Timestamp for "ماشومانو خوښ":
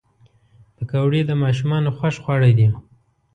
1.43-2.15